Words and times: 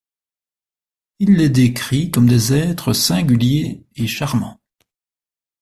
Il 1.19 1.35
les 1.35 1.49
décrit 1.49 2.09
comme 2.09 2.27
des 2.27 2.53
êtres 2.53 2.91
singuliers 2.91 3.83
et 3.95 4.07
charmants. 4.07 4.59